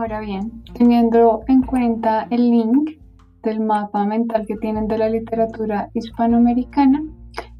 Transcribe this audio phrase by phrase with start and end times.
[0.00, 2.92] Ahora bien, teniendo en cuenta el link
[3.42, 7.02] del mapa mental que tienen de la literatura hispanoamericana,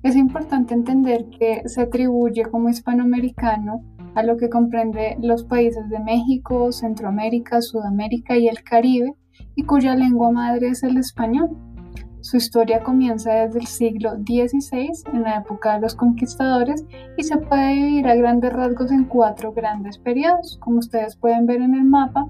[0.02, 3.82] es importante entender que se atribuye como hispanoamericano
[4.14, 9.12] a lo que comprende los países de México, Centroamérica, Sudamérica y el Caribe,
[9.54, 11.50] y cuya lengua madre es el español.
[12.22, 16.84] Su historia comienza desde el siglo XVI, en la época de los conquistadores,
[17.16, 20.58] y se puede dividir a grandes rasgos en cuatro grandes periodos.
[20.60, 22.26] Como ustedes pueden ver en el mapa,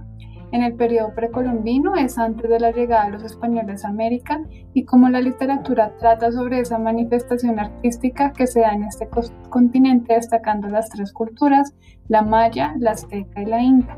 [0.52, 4.40] en el periodo precolombino es antes de la llegada de los españoles a América
[4.74, 9.08] y como la literatura trata sobre esa manifestación artística que se da en este
[9.48, 11.74] continente destacando las tres culturas,
[12.08, 13.96] la maya, la azteca y la inca.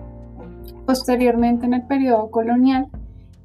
[0.86, 2.88] Posteriormente en el periodo colonial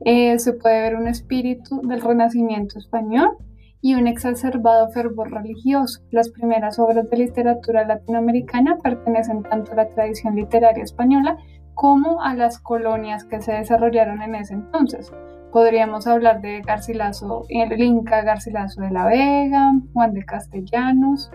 [0.05, 3.37] eh, se puede ver un espíritu del renacimiento español
[3.81, 6.01] y un exacerbado fervor religioso.
[6.11, 11.37] Las primeras obras de literatura latinoamericana pertenecen tanto a la tradición literaria española
[11.73, 15.13] como a las colonias que se desarrollaron en ese entonces.
[15.51, 21.31] Podríamos hablar de Garcilaso, el Inca Garcilaso de la Vega, Juan de Castellanos,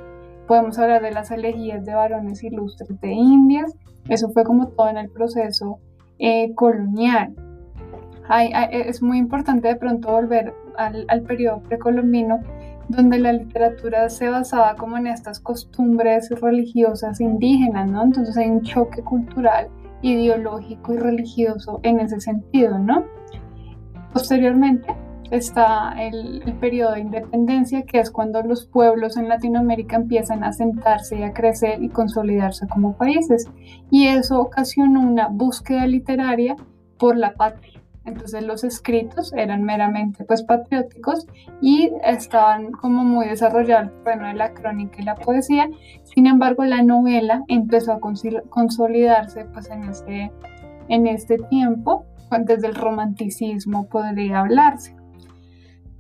[0.47, 3.75] podemos hablar de las elegías de varones ilustres de Indias,
[4.09, 5.79] eso fue como todo en el proceso
[6.19, 7.35] eh, colonial.
[8.71, 12.41] Es muy importante de pronto volver al, al periodo precolombino,
[12.89, 18.03] donde la literatura se basaba como en estas costumbres religiosas indígenas, ¿no?
[18.03, 19.69] Entonces hay un choque cultural
[20.03, 23.05] ideológico y religioso en ese sentido, ¿no?
[24.13, 24.95] Posteriormente
[25.31, 31.19] está el, periodo de independencia, que es cuando los pueblos en Latinoamérica empiezan a sentarse
[31.19, 33.51] y a crecer y consolidarse como países.
[33.91, 36.57] Y eso ocasionó una búsqueda literaria
[36.99, 37.82] por la patria.
[38.05, 41.27] Entonces los escritos eran meramente pues patrióticos
[41.61, 45.69] y estaban como muy desarrollados bueno, de la crónica y la poesía.
[46.03, 50.33] Sin embargo, la novela empezó a consolidarse pues en este,
[50.89, 52.07] en este tiempo,
[52.41, 54.97] desde el romanticismo podría hablarse.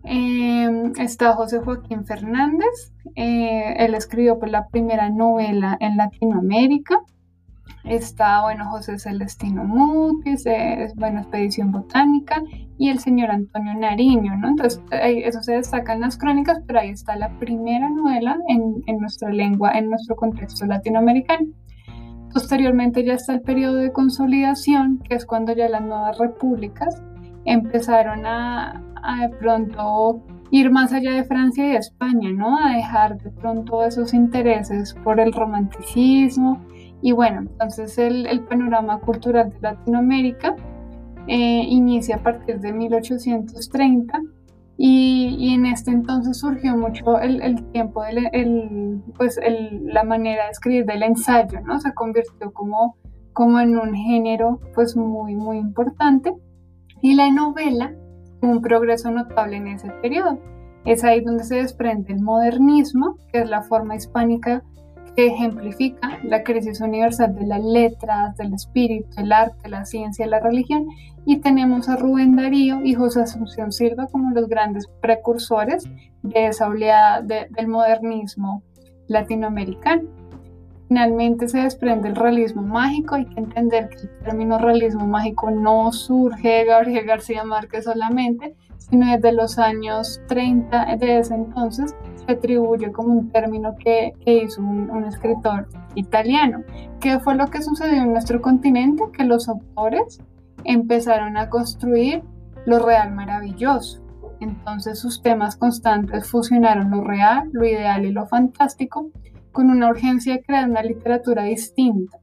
[0.04, 6.98] Em, está José Joaquín Fernández, eh, él escribió pues, la primera novela en Latinoamérica,
[7.84, 12.43] Está, bueno, José Celestino Mutis, es, bueno, Expedición Botánica
[12.78, 14.48] y el señor Antonio Nariño, ¿no?
[14.48, 18.98] Entonces, eso se destaca en las crónicas, pero ahí está la primera novela en, en
[18.98, 21.47] nuestra lengua, en nuestro contexto latinoamericano.
[22.32, 27.03] Posteriormente ya está el periodo de consolidación, que es cuando ya las nuevas repúblicas
[27.44, 28.82] empezaron a,
[29.21, 32.59] de pronto ir más allá de Francia y España, ¿no?
[32.59, 36.60] A dejar de pronto esos intereses por el romanticismo
[37.03, 40.55] y bueno, entonces el, panorama cultural de Latinoamérica
[41.27, 44.21] eh, inicia a partir de 1830
[44.79, 49.39] y, en este entonces surgió mucho el, tiempo, el, pues
[49.83, 51.81] la manera de escribir del ensayo, ¿no?
[51.81, 52.97] Se convirtió como,
[53.33, 56.33] como en un género pues muy, muy importante
[57.03, 57.95] y la novela
[58.43, 60.39] un progreso notable en ese periodo.
[60.84, 64.65] Es ahí donde se desprende el modernismo, que es la forma hispánica
[65.17, 70.41] que ejemplifica la crisis universal de las letras, del espíritu, el arte, la ciencia, la
[70.41, 70.87] religión,
[71.25, 75.84] y tenemos a Rubén Darío y José Asunción Silva como los grandes precursores
[76.22, 78.62] de esa oleada del modernismo
[79.09, 80.03] latinoamericano.
[80.89, 85.91] Finalmente se desprende el realismo mágico, hay que entender que el término realismo mágico no
[85.93, 91.95] surge de Gabriel García Márquez solamente, sino desde los años 30 de ese entonces
[92.27, 96.62] se atribuye como un término que, hizo un, escritor italiano.
[97.00, 99.05] ¿Qué fue lo que sucedió en nuestro continente?
[99.12, 100.21] Que los autores
[100.65, 102.22] empezaron a construir
[102.66, 104.03] lo real maravilloso.
[104.41, 109.10] Entonces sus temas constantes fusionaron lo real, lo ideal y lo fantástico
[109.53, 112.19] con una urgencia de crear una literatura distinta.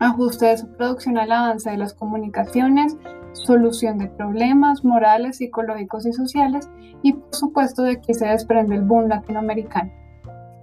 [0.00, 2.96] Ajuste de su producción al avance de las comunicaciones,
[3.32, 6.68] solución de problemas morales, psicológicos y sociales
[7.02, 9.90] y por supuesto de aquí se desprende el boom latinoamericano,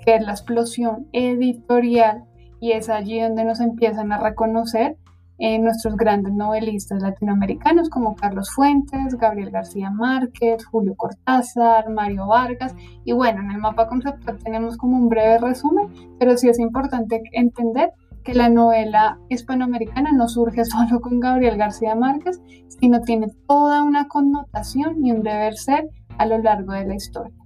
[0.06, 2.26] que es la explosión editorial
[2.60, 4.98] y es allí donde nos empiezan a reconocer
[5.38, 12.74] eh, nuestros grandes novelistas latinoamericanos como Carlos Fuentes, Gabriel García Márquez, Julio Cortázar, Mario Vargas.
[13.04, 15.90] Y bueno, en el mapa conceptual tenemos como un breve resumen,
[16.20, 17.92] pero sí es importante entender
[18.26, 24.08] que la novela hispanoamericana no surge solo con Gabriel García Márquez, sino tiene toda una
[24.10, 25.88] connotación y un deber ser
[26.18, 27.45] a lo largo de la historia.